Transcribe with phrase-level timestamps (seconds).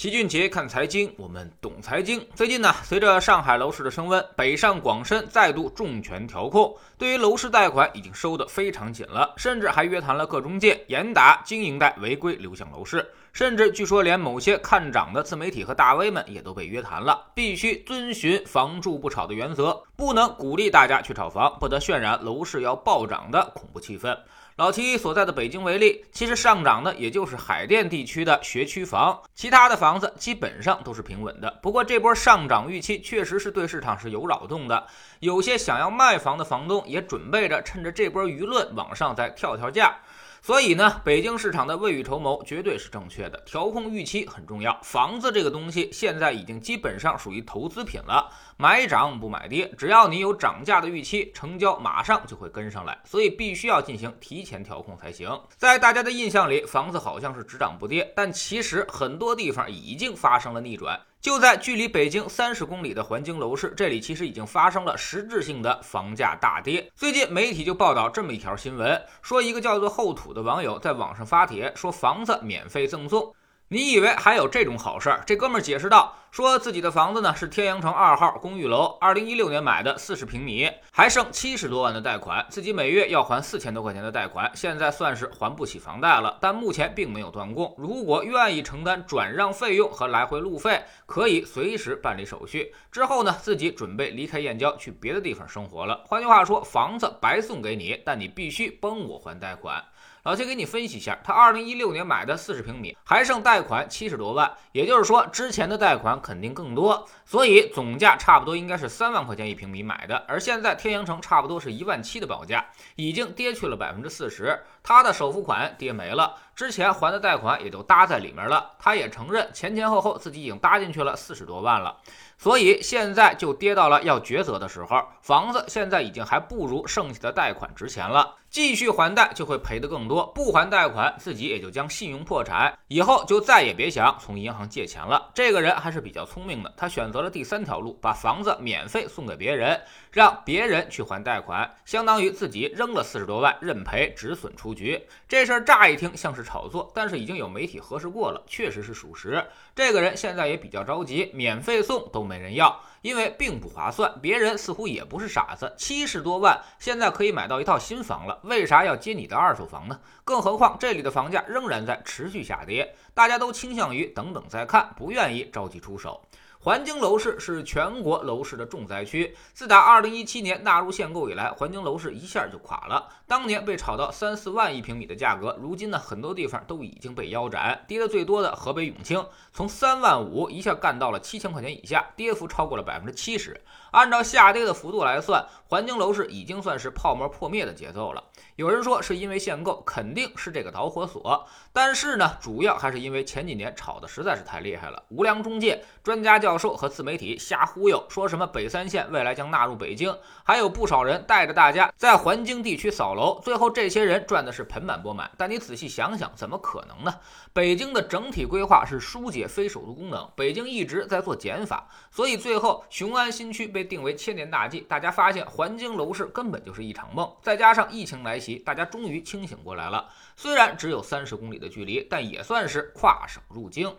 [0.00, 2.26] 齐俊杰看财经，我们懂财经。
[2.34, 13.06] 最近呢，随着上海楼市的升温，北上广深再度重拳调控，对于楼市贷款已经收得非常紧了，甚至还约谈了各中介，严打经营贷违规流向楼市。
[13.34, 24.16] 甚至据说连某些看涨的自媒体和大 V 们也都被约谈了，必须遵循房住不炒的原则，不能鼓励大家去炒房，不得渲染楼市要暴涨的恐怖气氛。
[24.60, 31.50] 老七所在的北京为例，其实上涨的也就是海淀地区的学区房，其他的房子基本上都是平稳的。
[31.62, 34.86] 不过这波上涨预期确实是对市场是有扰动的，
[35.20, 39.96] 有些想要卖房的房东也准备着趁着这波舆论往上再跳跳价。
[40.42, 44.78] 所以呢，北京市场的未雨绸缪绝对是正确的，调控预期很重要。
[44.82, 52.98] 房子这个东西现在已经基本上属于投资品了，买涨不买跌，只要你有涨价的预期，成交马上就会跟上来。
[53.04, 55.28] 所以必须要进行提前调控才行。
[55.56, 60.98] 在大家的印象里，房子好像是只涨不跌，但其实很多地方已经发生了逆转。
[61.20, 66.90] 就在距离北京三十公里的环京楼市，这里其实已经发生了实质性的房价大跌。
[66.96, 73.34] 最近媒体就报道这么一条新闻，说一个叫做后土的网友在网上发帖，说房子免费赠送。
[73.72, 75.22] 你以为还有这种好事儿？
[75.24, 87.72] 这哥们儿解释道，说自己的房子呢是天阳城二号公寓楼，二零一六年买的，四十平米，还剩七十多万的贷款，自己每月要还四千多块钱的贷款，现在算是还不起房贷了，但目前并没有断供。
[87.78, 92.74] 如果愿意承担转让费用和来回路费，可以随时办理手续。
[92.90, 96.02] 之后呢，自己准备离开燕郊去别的地方生活了。
[96.08, 99.80] 换句话说，房子白送给你，但你必须帮我还贷款。
[100.24, 121.96] 老七给你分析一下，他二零一六年买的四十平米，还剩贷款七十多万，也就是说之前的贷款肯定更多，所以总价差不多应该是三万块钱一平米买的，而现在天阳城差不多是一万七的保价，已经跌去了百分之四十，他的首付款跌没了，之前还的贷款也都搭在里面了，他也承认前前后后自己已经搭进去了四十多万了。
[122.40, 135.30] 所以现在就跌到了要抉择的时候，房子现在已经还不如剩下的贷款值钱了，继续还贷就会赔得更多，不还贷款自己也就将信用破产，以后就再也别想从银行借钱了。
[135.34, 139.78] 这个人还是比较聪明的，他选择了第三条路，把房子免费送给别人，
[140.10, 145.06] 让别人去还贷款，相当于自己扔了四十多万，认赔止损出局。
[145.28, 149.44] 这事儿乍一听像是炒作，但是已经有媒体核实过了，确实是属实。
[149.74, 152.29] 这个人现在也比较着急，免费送都。
[152.30, 154.14] 没人要，因为并不划算。
[154.22, 159.98] 别人似乎也不是傻子，七十多万现在可以买到一套新房了，为啥要接你的二手房呢？
[160.24, 166.22] 更何况这里的房价仍然在持续下跌，大家都倾向于等等再看，不愿意着急出手。
[166.62, 169.34] 环京楼市是全国楼市的重灾区。
[169.54, 173.08] 自打二零一七年纳入限购以来，环京楼市一下就垮了。
[173.26, 177.82] 当年被炒到三四万一平米的价格，如今呢，很多地方都已经被腰斩。
[177.88, 183.58] 跌得最多的河北永清，从三万五一下干到了七千块钱以下，跌幅超过了百分之七十。
[183.92, 188.24] 按照下跌的幅度来算，环京楼市已经算是泡沫破灭的节奏了。
[188.56, 191.46] 有人说是因为限购，肯定是这个导火索。
[191.72, 200.14] 但是呢，主要还是因为前几年炒的实在是太厉害了，无良中介、专家教授和自媒体瞎忽悠，说什么北三县未来将纳入北京，
[200.44, 205.30] 还有不少人带着大家在环京地区扫楼，最后这些人赚的是盆满钵满。
[205.38, 207.14] 但你仔细想想，怎么可能呢？
[207.52, 214.80] 北京的整体规划是疏解非首都功能，北京一直在做减法，所以最后雄安新区被被定为千年大计。
[214.80, 220.08] 大家发现环京楼市根本就是一场梦，再加上疫情来袭，大家终于清醒过来了。
[220.36, 221.60] 虽然只有三十公里。
[221.60, 223.94] 的距离，但也算是跨省入京。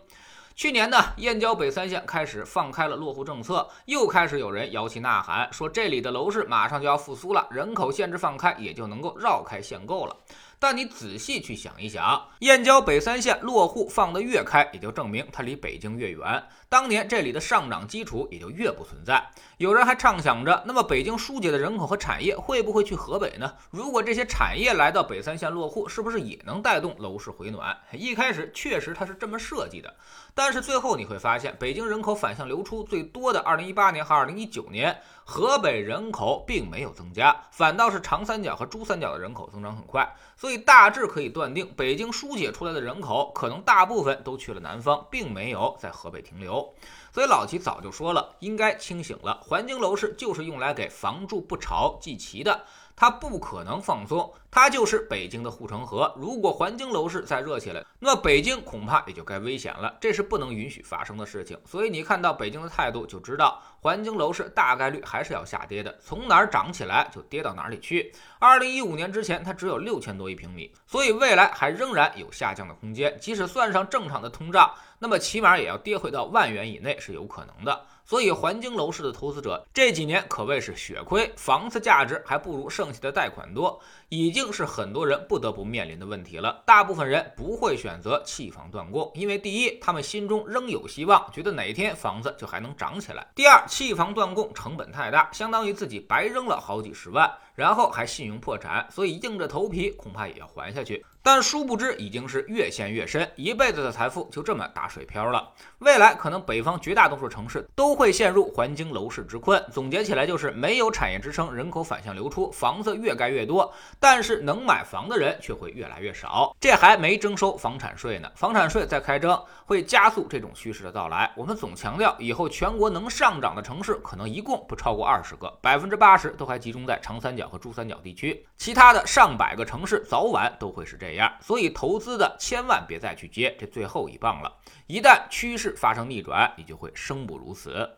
[0.56, 10.16] 去年呢，燕郊北三县开始放开了落户政策，又开始有人摇旗呐喊，说这里的楼市马上就要复苏了，人口限制放开，也就能够绕开限购了。
[10.62, 19.28] 但你仔细去想一想，燕郊北三县落户放得越开，也就证明它离北京越远，当年这里的上涨基础也就越不存在。
[19.56, 23.54] 有人还畅想着，那么北京疏解的人口和产业会不会去河北呢？
[23.70, 27.76] 如果这些产业来到北三县落户，是不是也能带动楼市回暖？
[27.90, 29.92] 一开始确实它是这么设计的，
[30.32, 40.08] 但是最后你会发现，北京人口反向流出最多的2018年和2019年，河北人口并没有增加，反倒是长三角和珠三角的人口增长很快，
[40.42, 40.62] 所以。
[40.64, 46.74] 大致可以断定，北京疏解出来的人口可能大部分都去了南方，并没有在河北停留。
[47.12, 49.40] 所以老齐早就说了，应该清醒了。
[49.42, 52.64] 环京楼市就是用来给房住不炒祭旗的。
[52.94, 56.12] 它不可能放松，它就是北京的护城河。
[56.16, 59.96] 如果环京楼市再热起来，那北京恐怕也就该危险了。
[60.00, 61.58] 这是不能允许发生的事情。
[61.64, 65.96] 所以你看到北京的态度，就知道环京楼市大概率还是要下跌的。
[66.04, 68.12] 从哪儿涨起来就跌到哪里去。
[68.38, 73.18] 二零一五年之前，它只有六千多一平米，所以未来还仍然有下降的空间。
[73.20, 74.72] 即使算上正常的通胀。
[74.98, 77.84] 那么起码也要跌回到万元以内是有可能的。
[78.04, 86.62] 所以，环京楼市的投资者这几年可谓是血亏，房子价值还不如剩下的贷款多，已经是很多人不得不面临的问题了。
[86.66, 101.04] 大部分人不会选择弃房断供，因为第一，他们心中仍有希望，觉得哪天房子就还能涨起来；第二，弃房断供成本太大，相当于自己白扔了好几十万，然后还信用破产，所以硬着头皮恐怕也要还下去。
[101.24, 105.52] 但殊不知，已经是越陷越深，一辈子的财富就这么打水漂了。
[105.78, 109.64] 未来可能北方绝大多数城市都会陷入环京楼市之困。
[109.70, 116.56] 总结起来就是没有产业支撑，人口反向流出，房子越盖越多，但是能买房的人却会越来越少。
[116.58, 121.30] 这还没征收房产税呢，房产税再开征会加速这种趋势的到来。
[121.36, 131.32] 我们总强调，以后全国能上涨的城市可能一共不超过二十个，百分之八十都还集中在长三角和珠三角地区，其他的上百个城市早晚都会是这样。
[131.40, 134.52] 所以投资的千万别再去接这最后一棒了，
[134.86, 137.88] 一旦趋势发生逆转，你就会生不如死。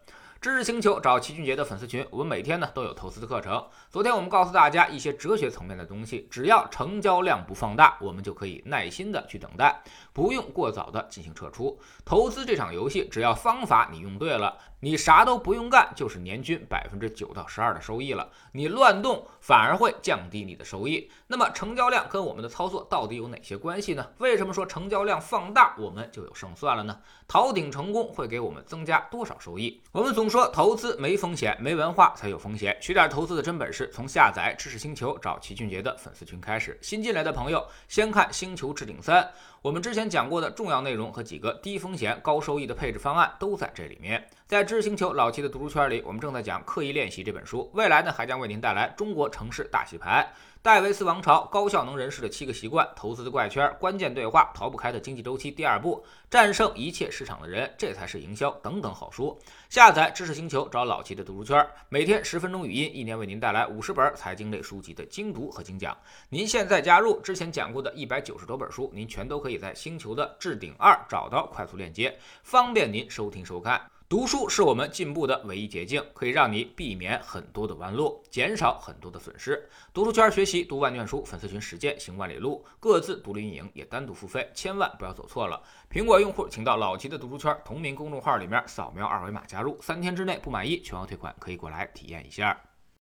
[0.44, 3.66] 知识星球找齐俊杰的粉丝群，我们每天呢都有投资的课程。
[3.88, 9.82] 昨天我们告诉大家一些哲学层面的东西，只要成交量不放大，我们就可以耐心的去等待，
[10.12, 11.80] 不用过早的进行撤出。
[12.04, 18.28] 投资这场游戏，只要方法你用对了，你啥都不用干，就是年均百分之九到十二的收益了。
[18.52, 21.10] 你乱动反而会降低你的收益。
[21.28, 24.06] 那么成交量跟我们的操作到底有哪些关系呢？
[24.18, 27.00] 为什么说成交量放大我们就有胜算了呢？
[27.26, 29.80] 逃顶成功会给我们增加多少收益？
[29.90, 32.76] 我们总说投资没风险，没文化才有风险。
[32.80, 36.76] 学点投资的真本事，从下载知识星球找齐俊杰的粉丝群开始。
[36.82, 39.22] 新进来的朋友，先看《星球置顶三》，
[39.62, 44.28] 我们之前讲过的重要内容和几个低风险高收益的配置方案都在这里面。
[44.48, 50.28] 在知识星球老齐的读书圈里，我们正在讲《刻意练习》这本书，未来呢还将为您带来《中国城市大洗牌》。
[50.64, 55.50] 戴维斯王朝高效能人士的七个习惯，投资的怪圈，关键对话，逃不开的经济周期。
[55.50, 58.50] 第二步，战胜一切市场的人，这才是营销。
[58.62, 59.38] 等等好书，
[59.68, 65.94] 下载知识星球，找老齐的读书圈，每天十分钟语音，一年为您带来五十本财经类书籍的精读和精讲。
[66.30, 73.78] 您现在加入，之前讲过的一百九十多本书，您全都可以在星球的置顶二找到快速链接，方便您收听收看。
[74.06, 79.66] 读书是我们进步的唯一捷径，可以让你避免很多的弯路，减少很多的损失。
[79.94, 85.60] 读书圈学习读万卷书，粉丝群实践行万里路，各自独立运营也单独付费，千万不要走错了。
[85.90, 92.60] 苹果用户请到老齐的读书圈同名公众号里面扫描二维码加入，三天之内不满意全额退款，可以过来体验一下。